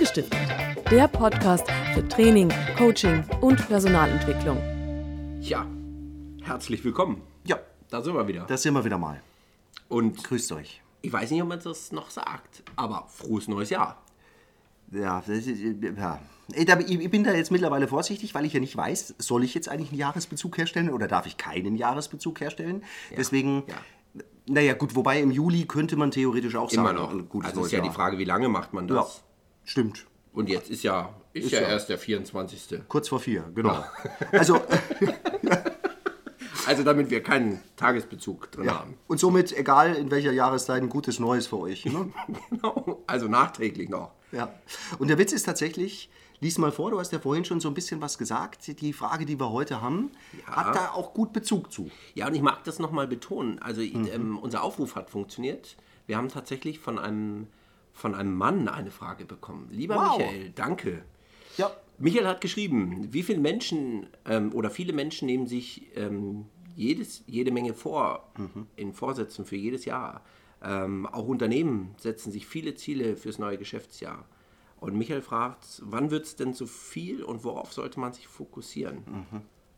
[0.00, 0.40] Angestiftet,
[0.90, 4.56] der Podcast für Training, Coaching und Personalentwicklung.
[5.42, 5.66] Ja,
[6.42, 7.20] herzlich willkommen.
[7.44, 7.58] Ja,
[7.90, 8.46] Da sind wir wieder.
[8.46, 9.20] das sind wir wieder mal.
[9.90, 10.80] Und Grüßt euch.
[11.02, 14.00] ich weiß nicht, ob man das noch sagt, aber frohes neues Jahr.
[14.90, 16.18] Ja, das ist, ja.
[16.54, 19.52] Ich da- ich bin da jetzt mittlerweile vorsichtig, weil ich ja nicht weiß, soll ich
[19.52, 22.84] jetzt eigentlich einen Jahresbezug herstellen oder darf ich keinen Jahresbezug herstellen?
[23.14, 24.22] Deswegen, ja.
[24.46, 27.10] naja gut, wobei im Juli könnte man theoretisch auch Immer sagen, noch.
[27.10, 27.88] ein gutes Also ist neues ja Jahr.
[27.88, 29.24] die Frage, wie lange macht man Ja, das?
[29.70, 30.06] Stimmt.
[30.32, 31.68] Und jetzt ist ja, ist, Ist ja, ja.
[31.68, 32.80] erst der 24.
[32.88, 33.84] Kurz vor vier, genau.
[34.32, 34.60] Also,
[36.66, 38.78] Also damit wir keinen Tagesbezug drin ja.
[38.78, 38.94] haben.
[39.08, 41.84] Und somit, egal in welcher Jahreszeit, ein gutes Neues für euch.
[41.84, 42.12] Ne?
[42.50, 43.02] Genau.
[43.06, 44.12] Also nachträglich noch.
[44.32, 44.52] Ja.
[44.98, 46.10] Und der Witz ist tatsächlich,
[46.40, 48.80] lies mal vor, du hast ja vorhin schon so ein bisschen was gesagt.
[48.80, 50.10] Die Frage, die wir heute haben,
[50.46, 51.90] hat da auch gut Bezug zu.
[52.14, 53.58] Ja, und ich mag das nochmal betonen.
[53.60, 55.76] Also ähm, unser Aufruf hat funktioniert.
[56.06, 57.48] Wir haben tatsächlich von einem,
[57.92, 59.68] von einem Mann eine Frage bekommen.
[59.70, 60.18] Lieber Wow.
[60.18, 61.02] Michael, danke.
[61.56, 61.70] Ja.
[61.98, 67.50] Michael hat geschrieben, wie viele Menschen ähm, oder viele Menschen nehmen sich ähm, jedes, jede
[67.50, 68.32] Menge vor
[68.76, 70.22] in Vorsätzen für jedes Jahr.
[70.62, 74.24] Ähm, auch Unternehmen setzen sich viele Ziele fürs neue Geschäftsjahr.
[74.78, 79.04] Und Michael fragt, wann wird es denn zu viel und worauf sollte man sich fokussieren?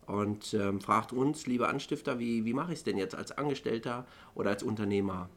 [0.07, 4.07] Und ähm, fragt uns, liebe Anstifter, wie, wie mache ich es denn jetzt als Angestellter
[4.37, 5.29] oder als Unternehmer?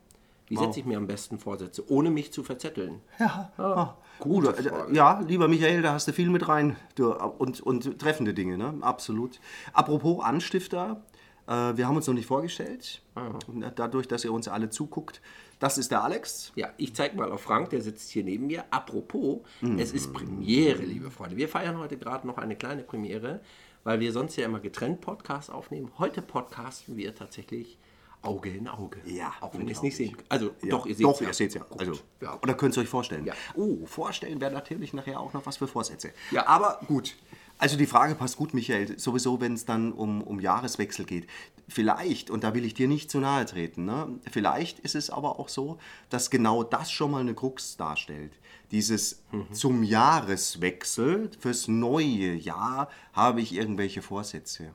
[0.48, 3.02] Wie setze ich mir am besten Vorsätze, ohne mich zu verzetteln?
[3.20, 4.68] Ja, ah, gute gut.
[4.68, 4.94] Frage.
[4.96, 6.76] Ja, lieber Michael, da hast du viel mit rein.
[6.96, 8.76] Du, und, und treffende Dinge, ne?
[8.82, 9.40] Absolut.
[9.73, 11.02] Apropos Anstifter,
[11.48, 13.02] äh, wir haben uns noch nicht vorgestellt.
[13.48, 15.22] Und Dadurch, dass ihr uns alle zuguckt.
[15.60, 16.52] Das ist der Alex.
[16.56, 18.66] Ja, ich zeige mal auf Frank, der sitzt hier neben mir.
[18.72, 19.80] Apropos, Mhm.
[19.80, 21.38] es ist Premiere, liebe Freunde.
[21.38, 23.40] Wir feiern heute gerade noch eine kleine Premiere,
[23.84, 25.92] weil wir sonst ja immer getrennt Podcasts aufnehmen.
[25.98, 27.78] Heute podcasten wir tatsächlich
[28.26, 29.00] Auge in Auge.
[29.06, 31.28] Ja, auch wenn ihr es nicht sehen Also, Ja, doch, ihr seht Doch, ja.
[31.28, 31.64] ihr seht ja.
[31.64, 31.80] Gut.
[31.80, 32.40] Also, ja.
[32.42, 33.26] Oder könnt ihr euch vorstellen.
[33.26, 33.34] Ja.
[33.56, 36.12] Oh, vorstellen wäre natürlich nachher auch noch was für Vorsätze.
[36.32, 36.48] Ja.
[36.48, 37.16] Aber gut.
[37.58, 41.28] Also die Frage passt gut, Michael, sowieso, wenn es dann um, um Jahreswechsel geht.
[41.70, 44.20] Vielleicht, und da will ich dir nicht zu nahe treten, ne?
[44.30, 45.78] vielleicht ist es aber auch so,
[46.10, 48.33] dass genau das schon mal eine Krux darstellt.
[48.72, 54.72] Dieses zum Jahreswechsel, fürs neue Jahr habe ich irgendwelche Vorsätze.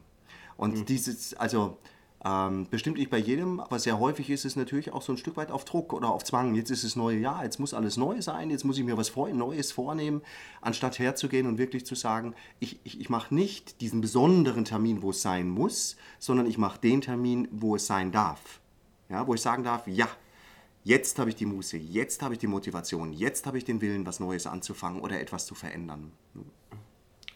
[0.57, 1.77] Und dieses, also
[2.23, 5.39] ähm, bestimmt nicht bei jedem, aber sehr häufig ist es natürlich auch so ein Stück
[5.39, 6.55] weit auf Druck oder auf Zwang.
[6.55, 9.17] Jetzt ist es neue Jahr, jetzt muss alles neu sein, jetzt muss ich mir was
[9.17, 10.21] Neues vornehmen,
[10.61, 15.11] anstatt herzugehen und wirklich zu sagen, ich, ich, ich mache nicht diesen besonderen Termin, wo
[15.11, 18.61] es sein muss, sondern ich mache den Termin, wo es sein darf.
[19.09, 20.09] Ja, wo ich sagen darf, ja,
[20.85, 24.05] jetzt habe ich die Muße, jetzt habe ich die Motivation, jetzt habe ich den Willen,
[24.05, 26.13] was Neues anzufangen oder etwas zu verändern.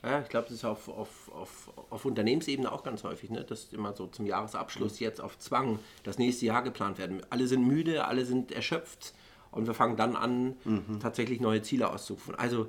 [0.05, 3.45] Ja, ich glaube, das ist auf, auf, auf, auf Unternehmensebene auch ganz häufig, ne?
[3.45, 7.23] dass immer so zum Jahresabschluss jetzt auf Zwang das nächste Jahr geplant werden.
[7.31, 9.15] Alle sind müde, alle sind erschöpft
[9.51, 10.57] und wir fangen dann an,
[11.01, 12.35] tatsächlich neue Ziele auszurufen.
[12.35, 12.69] Also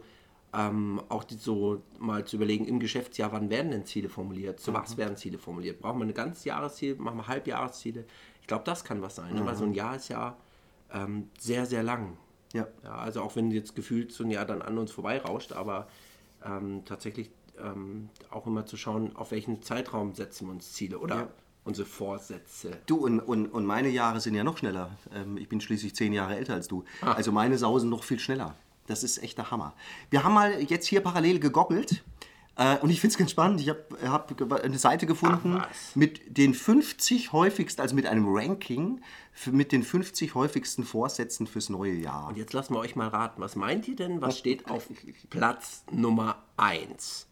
[0.53, 4.59] ähm, auch die, so mal zu überlegen, im Geschäftsjahr, wann werden denn Ziele formuliert?
[4.59, 5.81] Zu was werden Ziele formuliert?
[5.81, 6.95] Brauchen wir ein ganzes Jahresziel?
[6.95, 8.06] Machen wir Halbjahresziele?
[8.41, 9.45] Ich glaube, das kann was sein, ne?
[9.45, 10.38] weil so ein Jahr ist ja
[10.94, 12.18] ähm, sehr, sehr lang.
[12.53, 12.68] Ja.
[12.84, 15.88] Ja, also auch wenn jetzt gefühlt so ein Jahr dann an uns vorbeirauscht, aber
[16.45, 17.29] ähm, tatsächlich
[17.59, 21.29] ähm, auch immer zu schauen, auf welchen Zeitraum setzen wir uns Ziele oder
[21.63, 22.72] unsere Vorsätze.
[22.85, 24.91] Du, und, und, und meine Jahre sind ja noch schneller.
[25.13, 26.83] Ähm, ich bin schließlich zehn Jahre älter als du.
[27.01, 28.56] Also meine sausen noch viel schneller.
[28.88, 29.73] Das ist echt der Hammer.
[30.11, 32.03] Wir haben mal jetzt hier parallel gegoggelt.
[32.58, 33.60] Äh, und ich finde es ganz spannend.
[33.62, 39.02] Ich habe hab eine Seite gefunden Ach, mit den 50 häufigsten, also mit einem Ranking
[39.48, 42.30] mit den 50 häufigsten Vorsätzen fürs neue Jahr.
[42.30, 44.88] Und jetzt lassen wir euch mal raten, was meint ihr denn, was steht auf
[45.30, 47.28] Platz Nummer 1?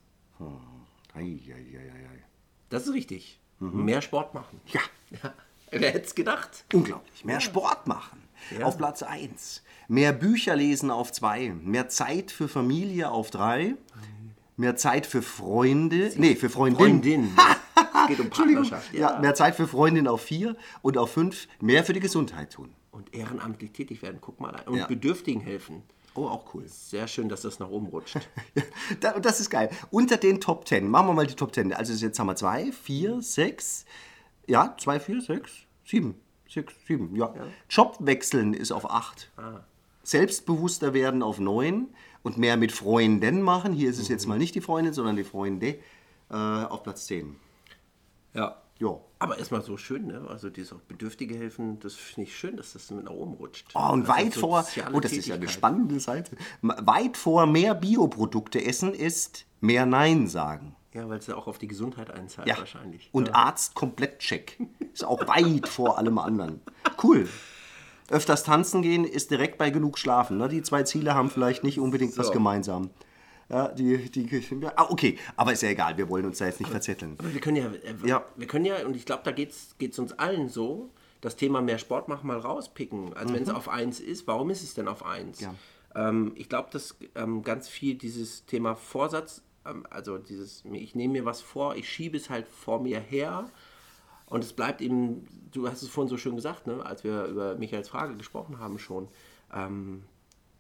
[1.14, 2.24] Ei, ei, ei, ei, ei.
[2.70, 3.40] Das ist richtig.
[3.60, 4.60] Mehr Sport machen.
[4.68, 4.82] Ja,
[5.24, 5.34] Ja.
[5.72, 6.66] Wer hätte es gedacht?
[6.74, 7.26] unglaublich.
[7.26, 8.22] Mehr Sport machen.
[8.58, 8.66] Ja.
[8.66, 9.64] Auf Platz 1.
[9.88, 11.54] Mehr Bücher lesen auf 2.
[11.64, 13.76] Mehr Zeit für Familie auf 3.
[14.56, 16.12] Mehr Zeit für Freunde.
[16.16, 16.78] Nee, für Freundin.
[16.78, 17.32] Freundin.
[17.76, 18.30] Es geht um.
[18.30, 18.94] Partnerschaft.
[18.94, 19.18] Ja.
[19.20, 20.58] mehr Zeit für Freundin auf 4.
[20.82, 21.48] Und auf 5.
[21.62, 22.74] Mehr für die Gesundheit tun.
[22.92, 24.62] Und ehrenamtlich tätig werden, guck mal.
[24.66, 24.88] Und Ja.
[24.88, 25.84] Bedürftigen helfen.
[26.14, 26.66] Oh, auch cool.
[26.68, 28.18] Sehr schön, dass das nach oben rutscht.
[29.00, 29.70] Da- Das ist geil.
[29.90, 30.88] Unter den Top 10.
[30.90, 31.72] Machen wir mal die Top 10.
[31.74, 33.86] Also jetzt haben wir 2, 4, 6.
[34.48, 35.52] Ja, 2, 4, 6,
[35.86, 36.16] 7.
[36.50, 37.34] 6, 7, ja.
[37.70, 39.32] Job wechseln ist auf 8.
[40.04, 41.88] Selbstbewusster werden auf 9.
[42.24, 43.74] Und mehr mit Freunden machen.
[43.74, 45.78] Hier ist es jetzt mal nicht die Freundin, sondern die Freunde.
[46.30, 47.36] Äh, auf Platz 10.
[48.34, 48.58] Ja.
[48.80, 48.98] Ja.
[49.20, 50.26] Aber erstmal so schön, ne?
[50.30, 53.68] Also dieses auch Bedürftige helfen, das finde ich schön, dass das mit nach oben rutscht.
[53.76, 56.36] Oh, und Das weit vor, oh, das ist ja eine spannende Seite.
[56.62, 60.76] Weit vor mehr Bioprodukte essen ist mehr Nein sagen.
[60.94, 62.58] Ja, weil es ja auch auf die Gesundheit einzahlt Ja.
[62.58, 63.10] wahrscheinlich.
[63.12, 64.60] Und Arzt komplett check.
[64.94, 66.62] Ist auch weit vor allem anderen.
[67.02, 67.28] Cool.
[68.10, 70.38] Öfters tanzen gehen ist direkt bei genug Schlafen.
[70.38, 70.50] Ne?
[70.50, 72.34] Die zwei Ziele haben vielleicht nicht unbedingt was So.
[72.34, 72.90] gemeinsam.
[73.50, 74.42] Ja, die, die,
[74.76, 77.16] ah, okay, aber ist ja egal, wir wollen uns da jetzt nicht verzetteln.
[77.20, 78.26] Aber wir können ja, äh, Ja.
[78.36, 80.90] wir können ja, und ich glaube, da geht es uns allen so,
[81.22, 83.14] das Thema mehr Sport machen mal rauspicken.
[83.14, 85.42] Also wenn es auf eins ist, warum ist es denn auf eins?
[85.42, 85.48] Mhm.
[85.96, 86.10] Ja.
[86.10, 91.14] Ähm, ich glaube, dass ähm, ganz viel dieses Thema Vorsatz, ähm, also dieses, ich nehme
[91.14, 93.46] mir was vor, ich schiebe es halt vor mir her
[94.34, 97.56] und es bleibt eben, du hast es vorhin so schön gesagt, ne, als wir über
[97.56, 99.08] Michaels Frage gesprochen haben schon,
[99.54, 100.04] ähm,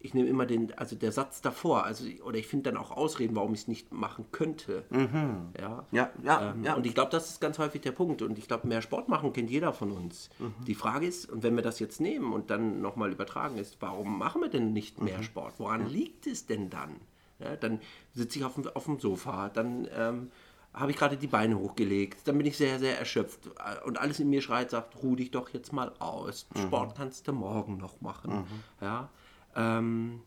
[0.05, 3.37] ich nehme immer den, also der Satz davor, also oder ich finde dann auch Ausreden,
[3.37, 4.83] warum ich es nicht machen könnte.
[4.91, 5.47] Ja, Mhm.
[5.93, 6.73] Ja, ja, ähm, ja.
[6.75, 8.21] Und ich glaube, das ist ganz häufig der Punkt.
[8.21, 10.29] Und ich glaube, mehr Sport machen kennt jeder von uns.
[10.39, 10.53] Mhm.
[10.67, 14.17] Die Frage ist, und wenn wir das jetzt nehmen und dann nochmal übertragen ist, warum
[14.19, 15.23] machen wir denn nicht mehr Mhm.
[15.23, 15.53] Sport?
[15.57, 16.97] Woran liegt es denn dann?
[17.39, 17.79] Ja, dann
[18.13, 20.31] sitze ich auf dem, auf dem Sofa, dann ähm,
[20.73, 23.49] habe ich gerade die Beine hochgelegt, dann bin ich sehr, sehr erschöpft.
[23.85, 26.47] Und alles in mir schreit, sagt, ruh dich doch jetzt mal aus.
[26.55, 26.61] Mhm.
[26.61, 28.45] Sport kannst du morgen noch machen.
[28.81, 29.09] Ja,
[29.55, 30.21] ähm,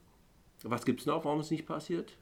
[0.62, 2.12] was gibt es noch, warum es nicht passiert?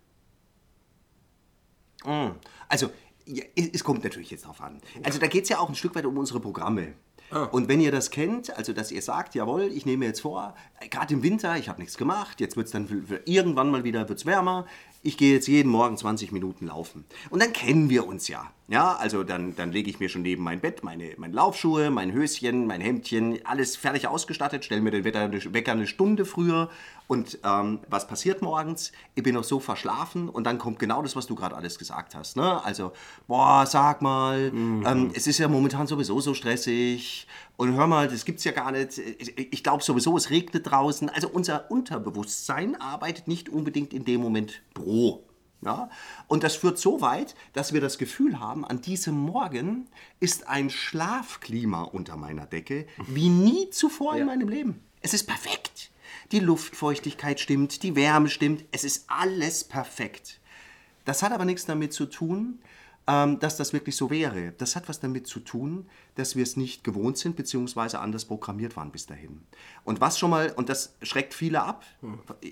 [2.68, 2.90] Also,
[3.26, 4.80] ja, es kommt natürlich jetzt drauf an.
[5.02, 6.94] Also, da geht es ja auch ein Stück weit um unsere Programme.
[7.30, 7.44] Ah.
[7.44, 10.54] Und wenn ihr das kennt, also dass ihr sagt, jawohl, ich nehme jetzt vor,
[10.90, 14.26] gerade im Winter, ich habe nichts gemacht, jetzt wird es dann irgendwann mal wieder wird's
[14.26, 14.66] wärmer,
[15.04, 17.04] ich gehe jetzt jeden Morgen 20 Minuten laufen.
[17.30, 18.50] Und dann kennen wir uns ja.
[18.66, 22.12] Ja, also dann, dann lege ich mir schon neben mein Bett meine, meine Laufschuhe, mein
[22.12, 26.70] Höschen, mein Hemdchen, alles fertig ausgestattet, stelle mir den Wecker, Wecker eine Stunde früher.
[27.06, 28.92] Und ähm, was passiert morgens?
[29.14, 32.14] Ich bin noch so verschlafen und dann kommt genau das, was du gerade alles gesagt
[32.14, 32.38] hast.
[32.38, 32.64] Ne?
[32.64, 32.92] Also,
[33.26, 37.26] boah, sag mal, ähm, es ist ja momentan sowieso so stressig.
[37.58, 38.98] Und hör mal, das gibt's ja gar nicht.
[38.98, 41.10] Ich glaube sowieso, es regnet draußen.
[41.10, 45.22] Also unser Unterbewusstsein arbeitet nicht unbedingt in dem Moment pro.
[45.64, 45.90] Ja?
[46.28, 49.88] Und das führt so weit, dass wir das Gefühl haben, an diesem Morgen
[50.20, 54.84] ist ein Schlafklima unter meiner Decke wie nie zuvor in meinem Leben.
[55.00, 55.90] Es ist perfekt.
[56.32, 60.40] Die Luftfeuchtigkeit stimmt, die Wärme stimmt, es ist alles perfekt.
[61.04, 62.60] Das hat aber nichts damit zu tun,
[63.06, 64.52] ähm, dass das wirklich so wäre.
[64.56, 68.76] Das hat was damit zu tun, dass wir es nicht gewohnt sind, beziehungsweise anders programmiert
[68.76, 69.42] waren bis dahin.
[69.84, 71.84] Und was schon mal, und das schreckt viele ab,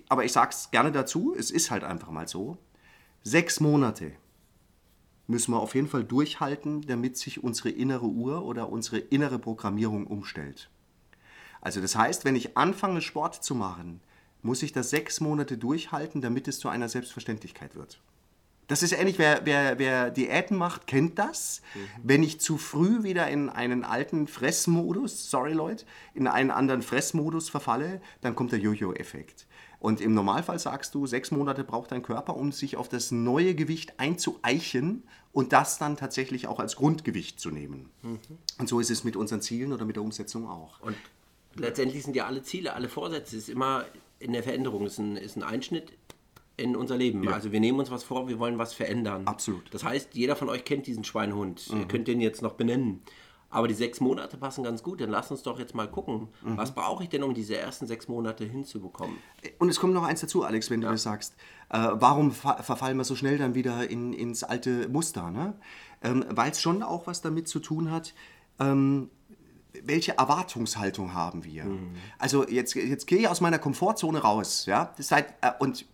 [0.08, 2.58] aber ich sage es gerne dazu, es ist halt einfach mal so,
[3.22, 4.12] sechs Monate
[5.26, 10.06] müssen wir auf jeden Fall durchhalten, damit sich unsere innere Uhr oder unsere innere Programmierung
[10.06, 10.68] umstellt.
[11.60, 14.00] Also das heißt, wenn ich anfange, Sport zu machen,
[14.42, 18.00] muss ich das sechs Monate durchhalten, damit es zu einer Selbstverständlichkeit wird.
[18.68, 21.62] Das ist ähnlich, wer, wer, wer Diäten macht, kennt das.
[22.02, 27.50] Wenn ich zu früh wieder in einen alten Fressmodus, sorry Leute, in einen anderen Fressmodus
[27.50, 29.46] verfalle, dann kommt der Jojo-Effekt.
[29.82, 33.56] Und im Normalfall sagst du, sechs Monate braucht dein Körper, um sich auf das neue
[33.56, 37.90] Gewicht einzueichen und das dann tatsächlich auch als Grundgewicht zu nehmen.
[38.58, 40.78] Und so ist es mit unseren Zielen oder mit der Umsetzung auch.
[40.80, 40.96] Und
[41.56, 43.84] letztendlich sind ja alle Ziele, alle Vorsätze, ist immer
[44.20, 45.92] in der Veränderung, ist ein, ist ein Einschnitt
[46.56, 47.26] in unser Leben.
[47.28, 49.26] Also wir nehmen uns was vor, wir wollen was verändern.
[49.26, 49.72] Absolut.
[49.72, 51.68] Das heißt, jeder von euch kennt diesen Schweinehund.
[51.68, 53.02] Ihr könnt den jetzt noch benennen.
[53.52, 55.02] Aber die sechs Monate passen ganz gut.
[55.02, 58.08] Dann lass uns doch jetzt mal gucken, was brauche ich denn, um diese ersten sechs
[58.08, 59.18] Monate hinzubekommen?
[59.58, 61.34] Und es kommt noch eins dazu, Alex, wenn du das sagst.
[61.68, 65.30] Äh, warum ver verfallen wir so schnell dann wieder in, ins alte Muster?
[65.30, 65.54] Ne?
[66.02, 68.14] Ähm, Weil es schon auch was damit zu tun hat,
[68.58, 69.10] ähm,
[69.84, 71.66] welche Erwartungshaltung haben wir?
[72.18, 74.66] Also jetzt, jetzt gehe ich aus meiner Komfortzone raus.
[74.66, 74.92] Ja?
[74.96, 75.86] Das seid, äh, und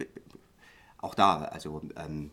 [0.99, 2.31] auch da, also ähm,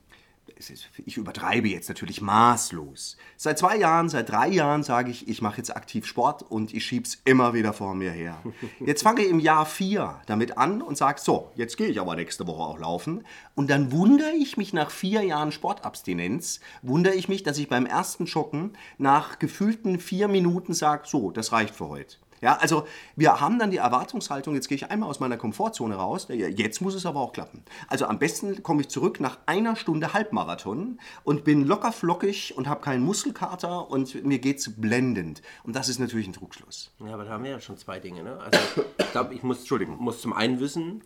[0.58, 0.70] es
[1.06, 3.18] ich übertreibe jetzt natürlich maßlos.
[3.38, 6.86] Seit zwei Jahren, seit drei Jahren sage ich, ich mache jetzt aktiv Sport und ich
[6.86, 8.42] schieb's immer wieder vor mir her.
[8.80, 12.16] Jetzt fange ich im Jahr vier damit an und sage, so, jetzt gehe ich aber
[12.16, 13.26] nächste Woche auch laufen.
[13.56, 17.86] Und dann wundere ich mich nach vier Jahren Sportabstinenz, wundere ich mich, dass ich beim
[17.86, 22.18] ersten Joggen nach gefühlten vier Minuten sage, so, das reicht für heute.
[22.46, 22.86] Ja, also
[23.16, 26.94] wir haben dann die Erwartungshaltung, jetzt gehe ich einmal aus meiner Komfortzone raus, jetzt muss
[26.94, 27.64] es aber auch klappen.
[27.88, 32.70] Also am besten komme ich zurück nach einer Stunde Halbmarathon und bin locker flockig und
[32.70, 35.42] habe keinen Muskelkater und mir geht's blendend.
[35.64, 36.92] Und das ist natürlich ein Trugschluss.
[37.00, 38.22] Ja, aber da haben wir ja schon zwei Dinge.
[38.22, 38.38] Ne?
[38.38, 41.02] Also ich glaube, ich muss, muss zum einen wissen,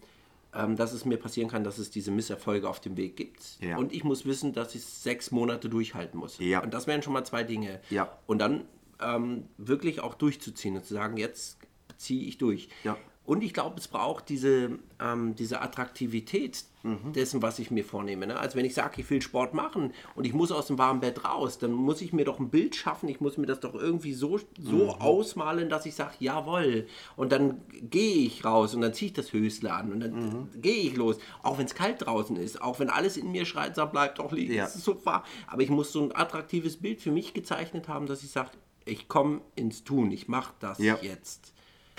[0.53, 3.61] ähm, dass es mir passieren kann, dass es diese Misserfolge auf dem Weg gibt.
[3.61, 3.77] Ja.
[3.77, 6.37] Und ich muss wissen, dass ich sechs Monate durchhalten muss.
[6.39, 6.61] Ja.
[6.61, 7.79] Und das wären schon mal zwei Dinge.
[7.89, 8.09] Ja.
[8.27, 8.65] Und dann
[9.01, 11.57] ähm, wirklich auch durchzuziehen und zu sagen, jetzt
[11.97, 12.69] ziehe ich durch.
[12.83, 12.97] Ja.
[13.25, 17.11] Und ich glaube, es braucht diese, ähm, diese Attraktivität Mhm.
[17.13, 18.25] dessen, was ich mir vornehme.
[18.25, 18.39] Ne?
[18.39, 21.25] Also wenn ich sage, ich will Sport machen und ich muss aus dem warmen Bett
[21.25, 24.13] raus, dann muss ich mir doch ein Bild schaffen, ich muss mir das doch irgendwie
[24.13, 24.89] so, so Mhm.
[24.91, 26.87] ausmalen, dass ich sage, jawohl.
[27.17, 30.61] Und dann gehe ich raus und dann ziehe ich das Hösle an und dann Mhm.
[30.61, 31.17] gehe ich los.
[31.43, 34.31] Auch wenn es kalt draußen ist, auch wenn alles in mir schreit, sagt, bleib doch
[34.31, 34.65] liegen, Ja.
[34.65, 35.23] es ist so wahr.
[35.47, 38.51] Aber ich muss so ein attraktives Bild für mich gezeichnet haben, dass ich sage,
[38.89, 40.97] ich komme ins Tun, ich mache das Ja.
[41.01, 41.53] jetzt.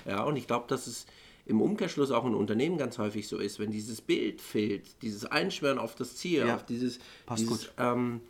[0.06, 1.06] Ja, und ich glaube, dass es
[1.46, 5.78] im Umkehrschluss auch in Unternehmen ganz häufig so ist, wenn dieses Bild fehlt, dieses Einschwören
[5.78, 7.74] auf das Ziel, Ja, auf dieses, passt dieses gut.
[7.78, 8.20] Ähm,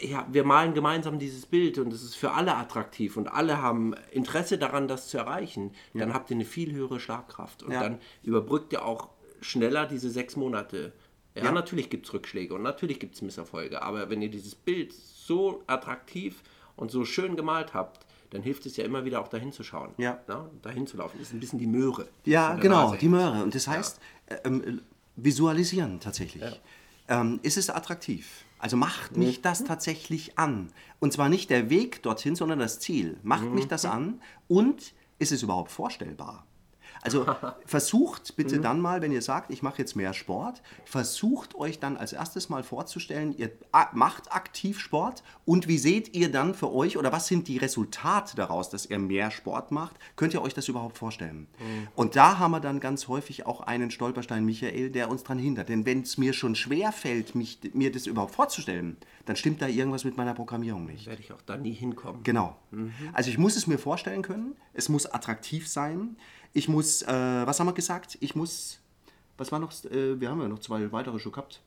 [0.00, 3.94] ja, wir malen gemeinsam dieses Bild und es ist für alle attraktiv und alle haben
[4.12, 7.80] Interesse daran, das zu erreichen, dann habt ihr eine viel höhere Schlagkraft und Ja.
[7.80, 9.08] dann überbrückt ihr auch
[9.40, 10.92] schneller diese sechs Monate.
[11.34, 11.52] Ja, Ja.
[11.52, 15.62] natürlich gibt es Rückschläge und natürlich gibt es Misserfolge, aber wenn ihr dieses Bild so
[15.66, 16.42] attraktiv
[16.78, 19.92] und so schön gemalt habt, dann hilft es ja immer wieder auch dahin zu schauen.
[19.98, 20.18] Ja.
[20.62, 21.16] dahin zu laufen.
[21.18, 22.08] Das ist ein bisschen die Möhre.
[22.24, 23.08] Ja, genau, die.
[23.08, 23.42] Möhre.
[23.42, 24.80] Und das heißt, äh, ähm,
[25.16, 26.60] visualisieren tatsächlich.
[27.08, 28.44] Ähm, ist es attraktiv?
[28.58, 29.24] Also macht Mhm.
[29.24, 30.70] mich das tatsächlich an?
[31.00, 33.18] Und zwar nicht der Weg dorthin, sondern das Ziel.
[33.22, 33.68] Macht mich Mhm.
[33.68, 34.20] das an?
[34.48, 36.44] Und ist es überhaupt vorstellbar?
[37.02, 37.26] Also
[37.66, 38.62] versucht bitte Mhm.
[38.62, 42.48] dann mal, wenn ihr sagt, ich mache jetzt mehr Sport, versucht euch dann als erstes
[42.48, 43.50] mal vorzustellen, ihr
[43.92, 48.36] macht aktiv Sport und wie seht ihr dann für euch oder was sind die Resultate
[48.36, 49.96] daraus, dass ihr mehr Sport macht?
[50.16, 51.46] Könnt ihr euch das überhaupt vorstellen?
[51.94, 55.68] Und da haben wir dann ganz häufig auch einen Stolperstein, Michael, der uns daran hindert.
[55.68, 59.68] Denn wenn es mir schon schwer fällt, mich, mir das überhaupt vorzustellen, dann stimmt da
[59.68, 61.06] irgendwas mit meiner Programmierung nicht.
[61.06, 62.22] Werde ich auch da nie hinkommen.
[62.22, 62.56] Genau.
[63.12, 64.56] Also ich muss es mir vorstellen können.
[64.72, 66.16] Es muss attraktiv sein.
[66.52, 67.06] Ich muss, äh,
[67.46, 68.16] was haben wir gesagt?
[68.20, 68.80] Ich muss,
[69.36, 71.60] was war noch, äh, wir haben ja noch zwei weitere schon gehabt.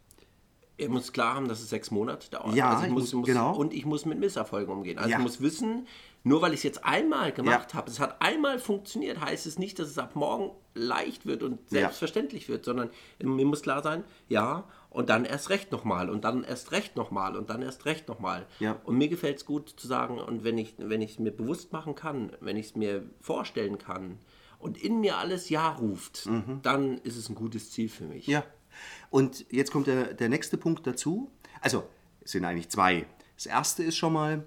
[0.78, 2.56] Ihr müsst klar haben, dass es sechs Monate dauert.
[2.56, 3.56] Ja, also ich ich muss, muss- muss, genau.
[3.56, 4.98] Und ich muss mit Misserfolgen umgehen.
[4.98, 5.18] Also Ja.
[5.18, 5.86] ich muss wissen,
[6.24, 7.78] nur weil ich es jetzt einmal gemacht Ja.
[7.78, 11.60] habe, es hat einmal funktioniert, heißt es nicht, dass es ab morgen leicht wird und
[11.70, 11.82] Ja.
[11.82, 12.90] selbstverständlich wird, sondern
[13.22, 17.36] mir muss klar sein, ja, und dann erst recht nochmal und dann erst recht nochmal
[17.38, 18.48] und dann erst recht nochmal.
[18.60, 18.80] Ja.
[18.84, 21.72] Und mir gefällt es gut zu sagen, und wenn ich wenn ich es mir bewusst
[21.74, 24.18] machen kann, wenn ich es mir vorstellen kann
[24.62, 26.30] und in mir alles Ja ruft,
[26.63, 28.27] dann ist es ein gutes Ziel für mich.
[28.27, 28.34] Mhm.
[28.34, 28.44] Ja.
[29.10, 31.30] Und jetzt kommt der, der nächste Punkt dazu.
[31.62, 31.84] Also,
[32.22, 33.06] es sind eigentlich zwei.
[33.36, 34.46] Das erste ist schon mal,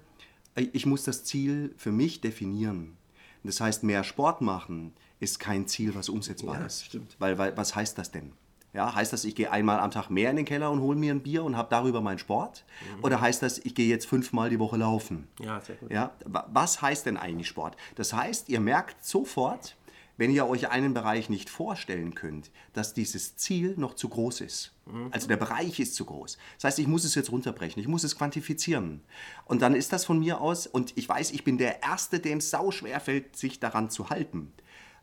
[0.55, 2.97] ich muss das Ziel für mich definieren.
[3.43, 6.85] Das heißt, mehr Sport machen ist kein Ziel, was umsetzbar Ja, ist.
[6.85, 7.15] stimmt.
[7.19, 8.31] Weil, weil, was heißt das denn?
[8.73, 11.13] Ja, heißt das, ich gehe einmal am Tag mehr in den Keller und hole mir
[11.13, 12.65] ein Bier und habe darüber meinen Sport?
[13.01, 15.27] Oder heißt das, ich gehe jetzt fünfmal die Woche laufen?
[15.39, 15.91] Ja, sehr gut.
[15.91, 17.77] Ja, wa- was heißt denn eigentlich Sport?
[17.95, 19.77] Das heißt, ihr merkt sofort,
[20.17, 24.73] wenn ihr euch einen Bereich nicht vorstellen könnt, dass dieses Ziel noch zu groß ist.
[25.11, 26.37] Also der Bereich ist zu groß.
[26.55, 29.01] Das heißt, ich muss es jetzt runterbrechen, ich muss es quantifizieren.
[29.45, 32.37] Und dann ist das von mir aus, und ich weiß, ich bin der Erste, dem
[32.37, 34.53] es sauschwer fällt, sich daran zu halten.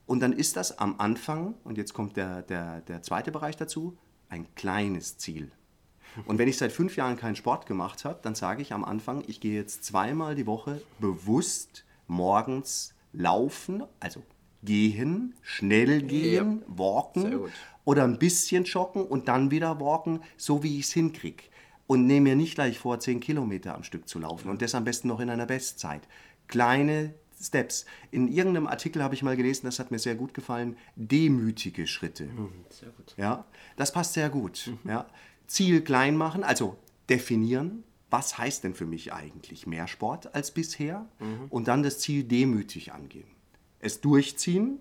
[0.06, 3.96] Und dann ist das am Anfang, und jetzt kommt der, der, der zweite Bereich dazu,
[4.28, 5.50] ein kleines Ziel.
[6.26, 9.24] Und wenn ich seit fünf Jahren keinen Sport gemacht habe, dann sage ich am Anfang,
[9.26, 14.22] ich gehe jetzt zweimal die Woche bewusst morgens laufen, also
[14.62, 17.40] gehen, schnell gehen, Sehr walken
[17.84, 21.44] oder ein bisschen joggen und dann wieder walken, so wie ich es hinkriege.
[21.86, 24.84] Und nehme mir nicht gleich vor, 10 Kilometer am Stück zu laufen und das am
[24.84, 26.02] besten noch in einer Bestzeit.
[26.46, 27.86] Kleine Steps.
[28.12, 32.28] In irgendeinem Artikel habe ich mal gelesen, das hat mir sehr gut gefallen, demütige Schritte.
[32.70, 33.14] Sehr gut.
[33.16, 33.44] Ja,
[33.76, 34.72] das passt sehr gut.
[34.84, 35.06] Ja.
[35.48, 36.76] Ziel klein machen, also
[37.10, 41.06] definieren, was heißt denn für mich eigentlich mehr Sport als bisher
[41.50, 43.26] und dann das Ziel demütig angehen.
[43.82, 44.78] Es durchziehen,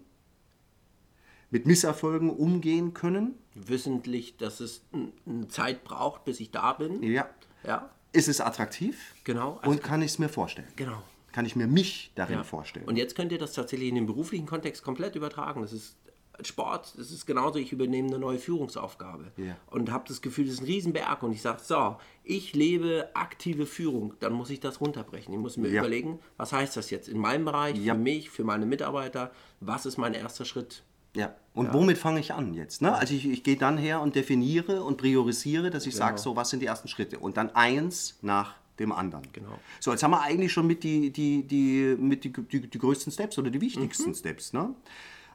[1.49, 3.33] mit Misserfolgen umgehen können.
[3.55, 4.83] Wissentlich, dass es
[5.25, 7.03] eine Zeit braucht, bis ich da bin.
[7.03, 7.29] Ja.
[7.63, 9.13] Ja, Ist es attraktiv?
[9.23, 9.57] genau.
[9.57, 10.67] Also, Und kann ich es mir vorstellen?
[10.77, 11.03] genau.
[11.33, 12.43] Kann ich mir mich darin Ja.
[12.43, 12.85] vorstellen?
[12.87, 15.61] Und jetzt könnt ihr das tatsächlich in den beruflichen Kontext komplett übertragen.
[15.61, 15.95] Das ist
[16.45, 19.57] Sport, das ist genauso, ich übernehme eine neue Führungsaufgabe Ja.
[19.67, 23.65] und habe das Gefühl, das ist ein Riesenberg und ich sage, so, ich lebe aktive
[23.65, 25.33] Führung, dann muss ich das runterbrechen.
[25.33, 25.81] Ich muss mir Ja.
[25.81, 27.93] überlegen, was heißt das jetzt in meinem Bereich, Ja.
[27.93, 30.83] für mich, für meine Mitarbeiter, was ist mein erster Schritt?
[31.15, 31.35] Ja.
[31.53, 32.81] Und womit fange ich an jetzt?
[32.81, 32.93] Ne?
[32.95, 36.49] Also ich, ich gehe dann her und definiere und priorisiere, dass ich sage, so, was
[36.49, 37.19] sind die ersten Schritte?
[37.19, 39.27] Und dann eins nach dem anderen.
[39.33, 39.59] Genau.
[39.81, 43.11] So, jetzt haben wir eigentlich schon mit die, die, die, mit die, die, die größten
[43.11, 44.53] Steps oder die wichtigsten Steps.
[44.53, 44.73] Ne?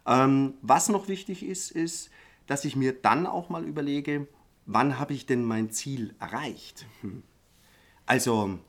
[0.07, 2.11] Ähm, was noch wichtig ist, ist,
[2.47, 4.29] dass ich mir dann auch mal überlege,
[4.67, 6.87] wann habe ich denn mein Ziel erreicht?
[8.09, 8.61] Also,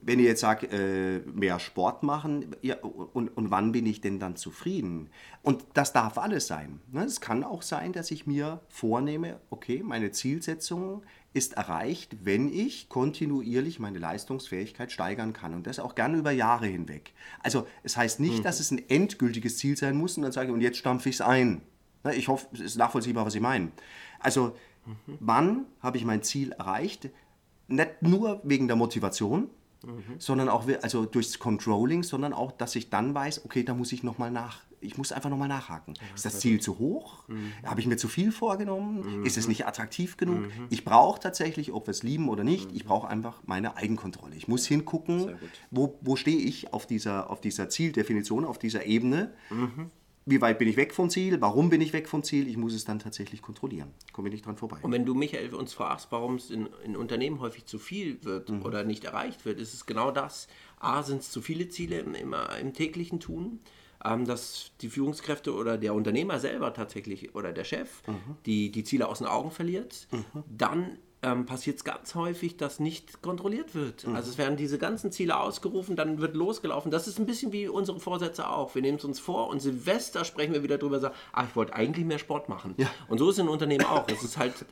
[0.00, 4.18] wenn ihr jetzt sagt, äh, mehr Sport machen, ja, und, und wann bin ich denn
[4.18, 5.10] dann zufrieden?
[5.42, 6.80] Und das darf alles sein.
[6.92, 7.04] Ne?
[7.04, 11.02] Es kann auch sein, dass ich mir vornehme, okay, meine Zielsetzung
[11.36, 15.52] ist erreicht, wenn ich kontinuierlich meine Leistungsfähigkeit steigern kann.
[15.52, 17.12] Und das auch gerne über Jahre hinweg.
[17.42, 20.54] Also, es heißt nicht, dass es ein endgültiges Ziel sein muss und dann sage ich,
[20.54, 21.60] und jetzt stampfe ich es ein.
[22.04, 22.14] Ne?
[22.14, 23.70] Ich hoffe, es ist nachvollziehbar, was ich meine.
[24.18, 24.56] Also,
[25.20, 27.10] wann habe ich mein Ziel erreicht?
[27.68, 29.50] Nicht nur wegen der Motivation,
[30.18, 34.02] sondern auch also durchs Controlling, sondern auch, dass ich dann weiß, okay, da muss ich
[34.02, 35.94] noch mal nach, ich muss einfach noch mal nachhaken.
[36.14, 37.24] ist das Ziel zu hoch?
[37.64, 39.24] Habe ich mir zu viel vorgenommen?
[39.24, 40.48] Ist es nicht attraktiv genug?
[40.70, 44.34] Ich brauche tatsächlich, ob wir es lieben oder nicht, ich brauche einfach meine Eigenkontrolle.
[44.36, 45.36] Ich muss hingucken,
[45.70, 49.32] wo, wo stehe ich auf dieser, auf dieser Zieldefinition, auf dieser Ebene
[50.28, 52.74] wie weit bin ich weg vom Ziel, warum bin ich weg vom Ziel, ich muss
[52.74, 53.92] es dann tatsächlich kontrollieren.
[54.12, 54.78] Komme ich nicht dran vorbei.
[54.82, 58.50] Und wenn du, Michael, uns fragst, warum es in, in Unternehmen häufig zu viel wird
[58.50, 58.62] Mhm.
[58.62, 60.48] oder nicht erreicht wird, ist es genau das.
[60.80, 63.60] A, sind es zu viele Ziele im, im, im täglichen Tun,
[64.24, 68.36] dass die Führungskräfte oder der Unternehmer selber tatsächlich oder der Chef Mhm.
[68.46, 70.06] die, die Ziele aus den Augen verliert.
[70.48, 74.06] Dann ähm, passiert es ganz häufig, dass nicht kontrolliert wird.
[74.06, 74.14] Mhm.
[74.14, 76.90] Also es werden diese ganzen Ziele ausgerufen, dann wird losgelaufen.
[76.90, 78.74] Das ist ein bisschen wie unsere Vorsätze auch.
[78.74, 81.74] Wir nehmen es uns vor und Silvester sprechen wir wieder drüber, sagen, ah, ich wollte
[81.74, 82.74] eigentlich mehr Sport machen.
[82.76, 82.88] Ja.
[83.08, 84.06] Und so ist es in Unternehmen auch.
[84.06, 84.66] Das ist halt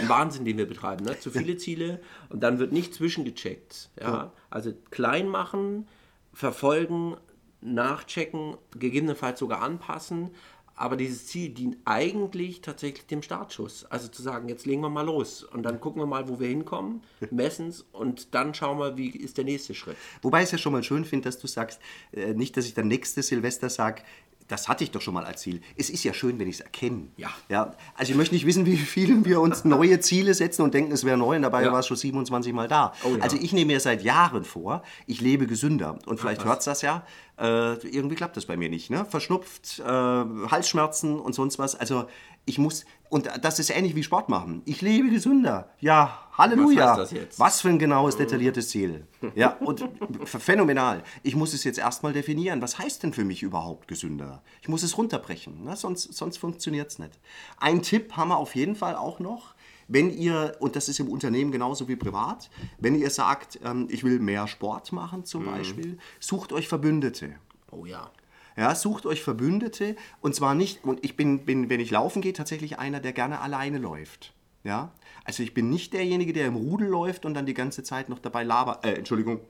[0.00, 1.04] ein Wahnsinn, den wir betreiben.
[1.04, 1.18] Ne?
[1.18, 3.90] Zu viele Ziele und dann wird nicht zwischengecheckt.
[4.00, 4.32] Ja?
[4.50, 5.88] Also klein machen,
[6.32, 7.16] verfolgen,
[7.60, 10.30] nachchecken, gegebenenfalls sogar anpassen.
[10.74, 13.84] Aber dieses Ziel dient eigentlich tatsächlich dem Startschuss.
[13.86, 16.46] Also zu sagen, jetzt legen wir mal los und dann gucken wir mal, wo wir
[16.46, 19.96] hinkommen, messen es und dann schauen wir, wie ist der nächste Schritt.
[20.22, 21.80] Wobei ich es ja schon mal schön finde, dass du sagst,
[22.12, 24.02] äh, nicht, dass ich dann nächstes Silvester sage,
[24.48, 25.60] das hatte ich doch schon mal als Ziel.
[25.76, 27.08] Es ist ja schön, wenn ich es erkenne.
[27.16, 27.28] Ja.
[27.48, 27.74] ja.
[27.94, 31.04] Also ich möchte nicht wissen, wie vielen wir uns neue Ziele setzen und denken, es
[31.04, 31.72] wäre neu und dabei Ja.
[31.72, 32.92] war es schon 27 Mal da.
[33.04, 33.22] Oh ja.
[33.22, 35.98] Also ich nehme mir seit Jahren vor, ich lebe gesünder.
[36.06, 37.04] Und vielleicht hört es das ja,
[37.38, 38.90] äh, irgendwie klappt das bei mir nicht.
[38.90, 39.04] Ne?
[39.04, 41.74] Verschnupft, äh, Halsschmerzen und sonst was.
[41.74, 42.06] Also
[42.46, 44.62] ich muss, und das ist ähnlich wie Sport machen.
[44.64, 45.70] Ich lebe gesünder.
[45.80, 46.98] Ja, Halleluja.
[46.98, 47.14] Was?
[47.36, 49.06] Was für ein genaues, detailliertes Ziel.
[49.34, 49.88] Ja, und
[50.24, 51.02] phänomenal.
[51.22, 52.62] Ich muss es jetzt erstmal definieren.
[52.62, 54.42] Was heißt denn für mich überhaupt gesünder?
[54.62, 55.76] Ich muss es runterbrechen, ne?
[55.76, 57.18] sonst, sonst funktioniert es nicht.
[57.58, 59.54] Ein Tipp haben wir auf jeden Fall auch noch.
[59.90, 64.04] Wenn ihr, und das ist im Unternehmen genauso wie privat, wenn ihr sagt, ähm, ich
[64.04, 67.36] will mehr Sport machen zum Beispiel, sucht euch Verbündete.
[67.70, 68.10] Oh ja.
[68.58, 72.32] Ja, sucht euch Verbündete und zwar nicht, und ich bin, bin, wenn ich laufen gehe,
[72.32, 74.32] tatsächlich einer, der gerne alleine läuft.
[74.64, 74.90] Ja,
[75.24, 78.18] also ich bin nicht derjenige, der im Rudel läuft und dann die ganze Zeit noch
[78.18, 79.40] dabei labert, äh, Entschuldigung,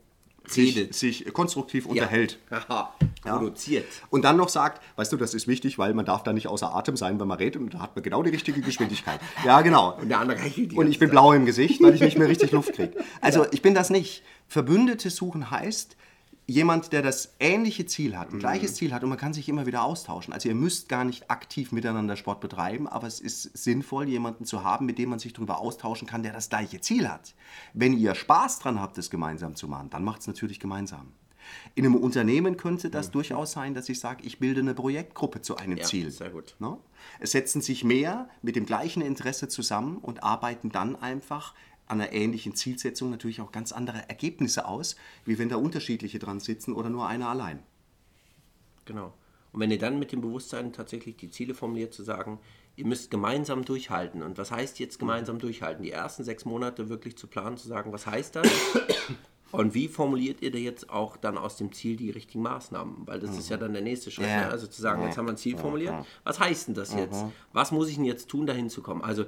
[0.46, 2.38] sich, sich konstruktiv unterhält.
[2.50, 3.36] Haha, Ja.
[3.36, 3.86] produziert.
[4.10, 6.74] Und dann noch sagt, weißt du, das ist wichtig, weil man darf da nicht außer
[6.74, 9.20] Atem sein, wenn man redet und da hat man genau die richtige Geschwindigkeit.
[9.44, 9.96] Ja, genau.
[10.00, 12.28] Und der andere hechelt die Und ich bin blau im Gesicht, weil ich nicht mehr
[12.28, 12.92] richtig Luft kriege.
[13.20, 14.22] Also ich bin das nicht.
[14.46, 15.96] Verbündete suchen heißt,
[16.48, 19.66] jemand, der das ähnliche Ziel hat, ein gleiches Ziel hat und man kann sich immer
[19.66, 20.32] wieder austauschen.
[20.32, 24.64] Also ihr müsst gar nicht aktiv miteinander Sport betreiben, aber es ist sinnvoll, jemanden zu
[24.64, 27.34] haben, mit dem man sich darüber austauschen kann, der das gleiche Ziel hat.
[27.74, 31.12] Wenn ihr Spaß dran habt, das gemeinsam zu machen, dann macht es natürlich gemeinsam.
[31.74, 35.56] In einem Unternehmen könnte das durchaus sein, dass ich sage, ich bilde eine Projektgruppe zu
[35.56, 36.10] einem Ja, Ziel.
[36.10, 36.56] sehr gut.
[36.58, 36.76] Ne?
[37.20, 41.54] Es setzen sich mehr mit dem gleichen Interesse zusammen und arbeiten dann einfach
[41.88, 46.40] an einer ähnlichen Zielsetzung natürlich auch ganz andere Ergebnisse aus, wie wenn da unterschiedliche dran
[46.40, 47.62] sitzen oder nur einer allein.
[48.84, 49.12] Genau.
[49.52, 52.38] Und wenn ihr dann mit dem Bewusstsein tatsächlich die Ziele formuliert, zu sagen,
[52.76, 54.22] ihr müsst gemeinsam durchhalten.
[54.22, 55.82] Und was heißt jetzt gemeinsam durchhalten?
[55.82, 58.48] Die ersten sechs Monate wirklich zu planen, zu sagen, was heißt das?
[59.50, 63.06] Und wie formuliert ihr da jetzt auch dann aus dem Ziel die richtigen Maßnahmen?
[63.06, 64.26] Weil das ist ja dann der nächste Schritt.
[64.26, 64.42] Ja.
[64.42, 64.50] Ne?
[64.50, 65.94] Also zu sagen, jetzt haben wir ein Ziel formuliert.
[66.22, 67.24] Was heißt denn das jetzt?
[67.54, 69.00] Was muss ich denn jetzt tun, dahin zu kommen?
[69.00, 69.24] Also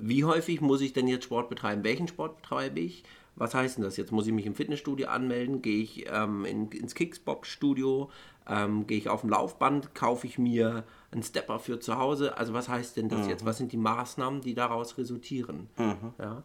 [0.00, 1.84] wie häufig muss ich denn jetzt Sport betreiben?
[1.84, 3.04] Welchen Sport betreibe ich?
[3.36, 4.10] Was heißt denn das jetzt?
[4.10, 5.62] Muss ich mich im Fitnessstudio anmelden?
[5.62, 8.10] Gehe ich ähm, in, ins Kickbox-Studio?
[8.48, 9.94] Ähm, gehe ich auf dem Laufband?
[9.94, 10.82] Kaufe ich mir
[11.12, 12.36] einen Stepper für zu Hause?
[12.36, 13.44] Also was heißt denn das jetzt?
[13.44, 15.68] Was sind die Maßnahmen, die daraus resultieren?
[16.18, 16.42] Ja?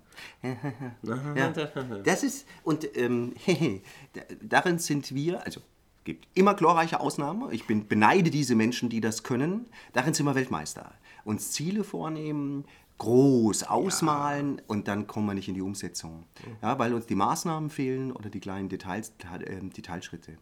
[1.36, 1.50] Ja,
[2.04, 3.34] das ist, und ähm,
[4.13, 8.89] da- darin sind wir, also es gibt immer glorreiche Ausnahmen, ich bin, beneide diese Menschen,
[8.89, 10.92] die das können, darin sind wir Weltmeister.
[11.26, 12.66] Uns Ziele vornehmen,
[12.98, 16.26] groß ausmalen und dann kommen wir nicht in die Umsetzung.
[16.62, 20.38] Ja, weil uns die Maßnahmen fehlen oder die kleinen Details, Detail- ähm, Detailschritte.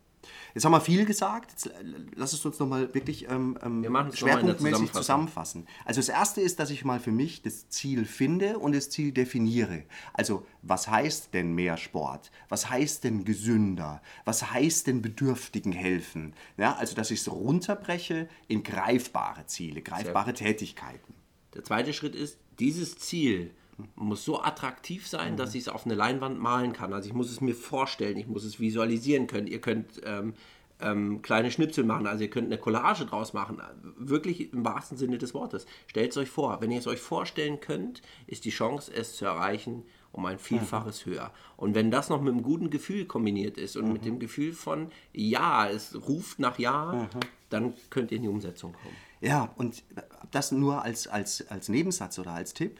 [0.54, 1.84] Jetzt haben wir viel gesagt, jetzt äh,
[2.16, 5.66] lass es uns nochmal wirklich ähm, ähm, Wir schwerpunktmäßig zusammenfassen.
[5.86, 9.12] Also das Erste ist, dass ich mal für mich das Ziel finde und das Ziel
[9.12, 9.84] definiere.
[10.14, 12.32] Also was heißt denn mehr Sport?
[12.50, 14.02] Was heißt denn gesünder?
[14.26, 16.34] Was heißt denn Bedürftigen helfen?
[16.58, 21.16] Ja, also dass ich es runterbreche in greifbare Ziele, greifbare Tätigkeiten.
[21.54, 23.52] Der zweite Schritt ist, dieses Ziel
[23.96, 26.94] muss so attraktiv sein, dass ich es auf eine Leinwand malen kann.
[26.94, 29.48] Also ich muss es mir vorstellen, ich muss es visualisieren können.
[29.48, 30.34] Ihr könnt ähm,
[30.82, 33.62] ähm, kleine Schnipsel machen, also ihr könnt eine Collage draus machen.
[33.98, 35.66] Wirklich im wahrsten Sinne des Wortes.
[35.88, 36.62] Stellt es euch vor.
[36.62, 41.06] Wenn ihr es euch vorstellen könnt, ist die Chance, es zu erreichen, um ein Vielfaches
[41.06, 41.32] höher.
[41.56, 44.92] Und wenn das noch mit einem guten Gefühl kombiniert ist und mit dem Gefühl von
[45.14, 47.08] Ja, es ruft nach Ja,
[47.50, 48.96] dann könnt ihr in die Umsetzung kommen.
[49.22, 49.84] Ja, und
[50.32, 52.80] das nur als, als, als Nebensatz oder als Tipp.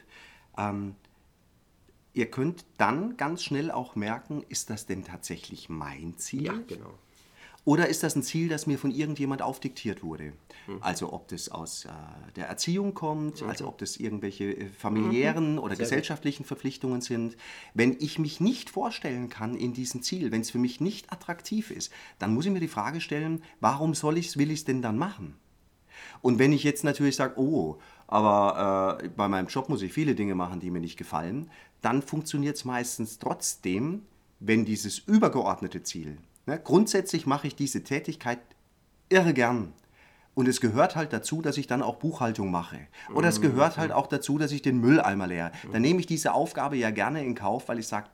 [0.58, 0.96] Ähm,
[2.12, 6.46] ihr könnt dann ganz schnell auch merken, ist das denn tatsächlich mein Ziel?
[6.46, 6.98] Ja, genau.
[7.64, 10.32] Oder ist das ein Ziel, das mir von irgendjemand aufdiktiert wurde?
[10.80, 11.90] Also ob das aus äh,
[12.34, 17.36] der Erziehung kommt, also ob das irgendwelche äh, familiären oder gesellschaftlichen Verpflichtungen sind.
[17.74, 21.70] Wenn ich mich nicht vorstellen kann in diesem Ziel, wenn es für mich nicht attraktiv
[21.70, 24.64] ist, dann muss ich mir die Frage stellen, warum soll ich es, will ich es
[24.64, 25.36] denn dann machen?
[26.20, 30.14] Und wenn ich jetzt natürlich sage, oh, aber äh, bei meinem Job muss ich viele
[30.14, 34.02] Dinge machen, die mir nicht gefallen, dann funktioniert es meistens trotzdem,
[34.40, 38.40] wenn dieses übergeordnete Ziel, ne, grundsätzlich mache ich diese Tätigkeit
[39.08, 39.72] irre gern.
[40.34, 42.78] Und es gehört halt dazu, dass ich dann auch Buchhaltung mache.
[43.12, 45.52] Oder es gehört halt auch dazu, dass ich den Mülleimer leere.
[45.72, 48.06] Dann nehme ich diese Aufgabe ja gerne in Kauf, weil ich sage,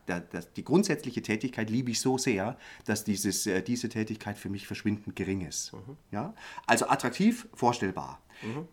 [0.56, 5.14] die grundsätzliche Tätigkeit liebe ich so sehr, dass dieses, äh, diese Tätigkeit für mich verschwindend
[5.14, 5.72] gering ist.
[6.10, 6.34] Ja?
[6.66, 8.20] Also attraktiv, vorstellbar.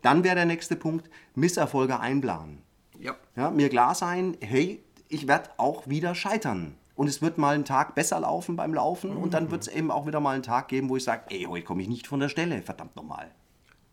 [0.02, 2.62] Dann wäre der nächste Punkt, Misserfolge einplanen.
[3.00, 3.16] Ja.
[3.36, 6.76] Ja, mir klar sein, hey, ich werde auch wieder scheitern.
[6.96, 9.92] Und es wird mal einen Tag besser laufen beim Laufen und dann wird es eben
[9.92, 12.20] auch wieder mal einen Tag geben, wo ich sage, ey, heute komme ich nicht von
[12.22, 13.32] der Stelle, verdammt nochmal.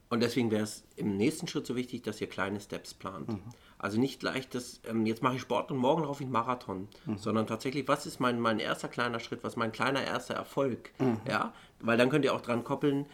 [0.08, 3.28] Und deswegen wäre es im nächsten Schritt so wichtig, dass ihr kleine Steps plant.
[3.28, 3.40] Mhm.
[3.78, 7.16] Also nicht leicht, dass ähm, jetzt mache ich Sport und morgen laufe ich Marathon, Mhm.
[7.16, 10.92] sondern tatsächlich, was ist mein, mein erster kleiner Schritt, was ist mein kleiner erster Erfolg?
[10.98, 11.18] Mhm.
[11.26, 13.06] Ja, weil dann könnt ihr auch dran koppeln,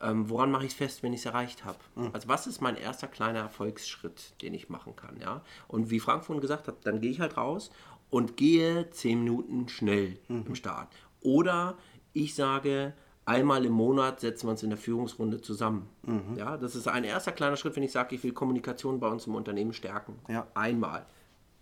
[0.00, 1.78] ähm, woran mache ich es fest, wenn ich es erreicht habe?
[1.96, 2.10] Mhm.
[2.14, 5.20] Also was ist mein erster kleiner Erfolgsschritt, den ich machen kann?
[5.20, 7.70] Ja, und wie Frank vorhin gesagt hat, dann gehe ich halt raus
[8.10, 10.44] und gehe zehn Minuten schnell Mhm.
[10.48, 10.88] im Start.
[11.20, 11.76] Oder
[12.12, 12.94] ich sage,
[13.24, 15.88] einmal im Monat setzen wir uns in der Führungsrunde zusammen.
[16.02, 16.36] Mhm.
[16.36, 19.26] Ja, das ist ein erster kleiner Schritt, wenn ich sage, ich will Kommunikation bei uns
[19.26, 20.14] im Unternehmen stärken.
[20.28, 20.46] Ja.
[20.54, 21.06] Einmal.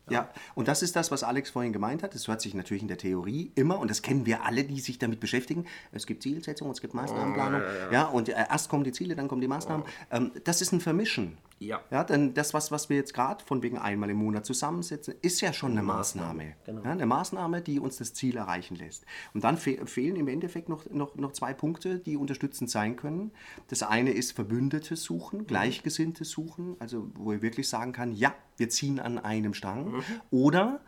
[0.08, 2.14] Ja, und das ist das, was Alex vorhin gemeint hat.
[2.14, 4.98] Das hört sich natürlich in der Theorie immer, und das kennen wir alle, die sich
[4.98, 5.66] damit beschäftigen.
[5.90, 7.62] Es gibt Zielsetzung, es gibt Maßnahmenplanung.
[7.90, 9.84] ja, und äh, erst kommen die Ziele, dann kommen die Maßnahmen.
[10.10, 11.38] Ähm, das ist ein Vermischen.
[11.58, 11.80] Ja.
[11.90, 15.40] Ja, denn das, was, was wir jetzt gerade von wegen einmal im Monat zusammensetzen, ist
[15.40, 16.54] ja schon eine Maßnahme.
[16.66, 16.82] genau.
[16.84, 19.06] Ja, eine Maßnahme, die uns das Ziel erreichen lässt.
[19.32, 23.32] Und dann fe fehlen im Endeffekt noch, noch, noch zwei Punkte, die unterstützend sein können.
[23.68, 28.68] Das eine ist Verbündete suchen, Gleichgesinnte suchen, also wo ich wirklich sagen kann, ja, wir
[28.68, 30.02] ziehen an einem Strang.
[30.30, 30.80] Oder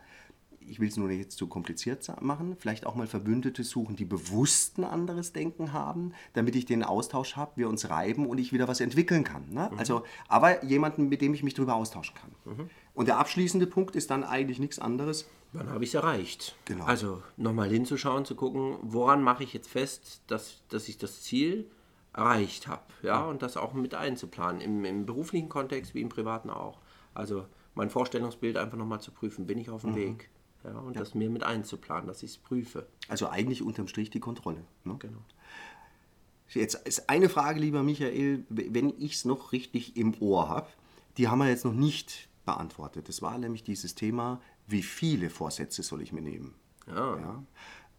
[0.68, 4.04] ich will es nur nicht jetzt zu kompliziert machen, vielleicht auch mal Verbündete suchen, die
[4.04, 8.52] bewusst ein anderes Denken haben, damit ich den Austausch habe, wir uns reiben und ich
[8.52, 9.44] wieder was entwickeln kann.
[9.50, 9.70] Ne?
[9.76, 12.68] Also, aber jemanden, mit dem ich mich darüber austauschen kann.
[12.94, 15.28] Und der abschließende Punkt ist dann eigentlich nichts anderes.
[15.52, 16.57] Wann habe ich es erreicht?
[16.66, 16.85] Genau.
[16.85, 21.70] Also nochmal hinzuschauen, zu gucken, woran mache ich jetzt fest, dass, dass ich das Ziel
[22.12, 22.83] erreicht habe.
[23.02, 26.78] Ja, und das auch mit einzuplanen, im, im beruflichen Kontext wie im privaten auch.
[27.14, 27.46] Also
[27.79, 30.31] mein Vorstellungsbild einfach nochmal zu prüfen, bin ich auf dem Weg?
[30.64, 32.88] Ja, und das mir mit einzuplanen, dass ich es prüfe.
[33.07, 34.64] Also eigentlich unterm Strich die Kontrolle.
[34.83, 34.97] Ne?
[34.99, 35.21] Genau.
[36.49, 40.67] Jetzt ist eine Frage, lieber Michael, wenn ich es noch richtig im Ohr habe,
[41.19, 43.09] die haben wir jetzt noch nicht beantwortet.
[43.09, 46.55] Das war nämlich dieses Thema, wie viele Vorsätze soll ich mir nehmen?
[46.88, 47.17] Ja.
[47.21, 47.45] Ja.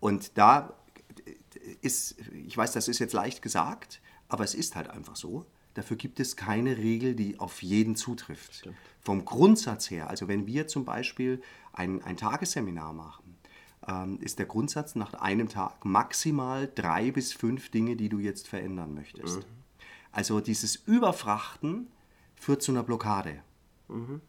[0.01, 0.73] Und da
[1.81, 5.45] ist, ich weiß, das ist jetzt leicht gesagt, aber es ist halt einfach so.
[5.73, 8.63] Dafür gibt es keine Regel, die auf jeden zutrifft.
[9.01, 11.41] Vom Grundsatz her, also wenn wir zum Beispiel
[11.73, 13.37] ein, ein Tagesseminar machen,
[13.87, 18.47] ähm, ist der Grundsatz nach einem Tag maximal drei bis fünf Dinge, die du jetzt
[18.47, 19.47] verändern möchtest.
[20.11, 21.87] Also dieses Überfrachten
[22.35, 23.41] führt zu einer Blockade.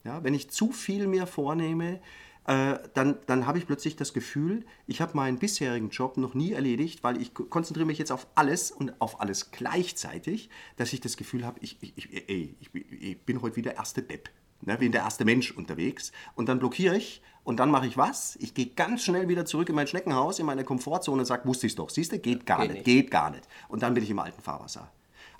[0.04, 2.00] Ja, wenn ich zu viel mir vornehme,
[2.46, 6.52] äh, dann, dann habe ich plötzlich das Gefühl, ich habe meinen bisherigen Job noch nie
[6.52, 11.00] erledigt, weil ich ko- konzentriere mich jetzt auf alles und auf alles gleichzeitig, dass ich
[11.00, 14.30] das Gefühl habe, ich, ich, ich, ey, ich, bin- ich bin heute wieder erste Depp,
[14.62, 16.12] ne, wie der erste Mensch unterwegs.
[16.34, 18.36] Und dann blockiere ich und dann mache ich was?
[18.36, 21.66] Ich gehe ganz schnell wieder zurück in mein Schneckenhaus, in meine Komfortzone und sage, wusste
[21.66, 22.84] ich doch, siehst du, geht gar Geht nicht, nicht.
[22.84, 23.46] geht gar nicht.
[23.68, 24.90] Und dann bin ich im alten Fahrwasser.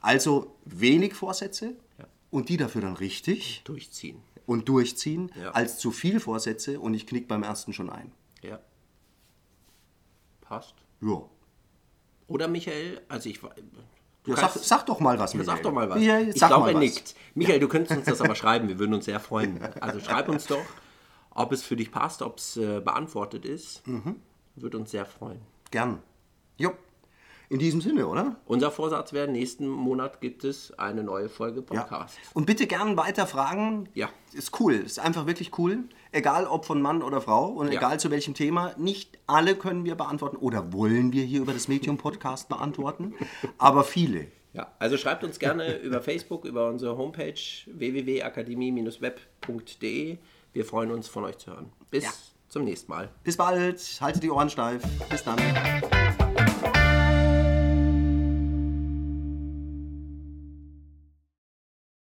[0.02, 1.76] Also wenig Vorsätze
[2.30, 4.20] und die dafür dann richtig Durchziehen.
[4.46, 5.50] und durchziehen, Ja.
[5.52, 8.12] als zu viel Vorsätze und ich knick beim ersten schon ein.
[8.42, 8.58] Ja.
[10.40, 10.74] Passt.
[11.00, 11.22] Ja.
[12.26, 13.54] Oder Michael, also ich war.
[14.22, 15.56] Du ja sag, kannst- sag doch mal was, Ja, Michael.
[15.56, 15.98] sag doch mal was.
[15.98, 17.14] Michael, ich glaube, er nickt.
[17.34, 18.68] Michael, du könntest uns das aber schreiben.
[18.68, 19.62] Wir würden uns sehr freuen.
[19.80, 20.62] Also schreib uns doch,
[21.30, 23.86] ob es für dich passt, ob es äh, beantwortet ist.
[23.86, 24.16] Mhm.
[24.56, 25.40] Würde uns sehr freuen.
[25.70, 26.02] Gern.
[26.58, 26.72] Jo.
[27.50, 28.36] In diesem Sinne, oder?
[28.46, 32.16] Unser Vorsatz wäre, nächsten Monat gibt es eine neue Folge Podcast.
[32.32, 33.88] Und bitte gern weiter fragen.
[33.92, 34.08] Ja.
[34.32, 34.74] Ist cool.
[34.74, 35.80] Ist einfach wirklich cool.
[36.12, 37.78] Egal ob von Mann oder Frau und Ja.
[37.80, 38.72] egal zu welchem Thema.
[38.78, 43.14] Nicht alle können wir beantworten oder wollen wir hier über das Medium-Podcast beantworten,
[43.58, 44.28] aber viele.
[44.52, 47.34] Ja, also schreibt uns gerne über Facebook, über unsere Homepage
[47.66, 50.18] www.akademie-web.de.
[50.52, 51.72] Wir freuen uns, von euch zu hören.
[51.90, 52.10] Bis Ja.
[52.48, 53.08] zum nächsten Mal.
[53.24, 53.80] Bis bald.
[54.00, 54.82] Haltet die Ohren steif.
[55.08, 55.36] Bis dann.